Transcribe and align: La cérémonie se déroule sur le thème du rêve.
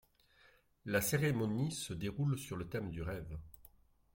La 0.85 0.99
cérémonie 0.99 1.71
se 1.71 1.93
déroule 1.93 2.39
sur 2.39 2.57
le 2.57 2.67
thème 2.67 2.89
du 2.89 3.03
rêve. 3.03 3.37